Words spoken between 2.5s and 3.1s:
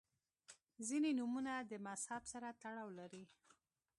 تړاو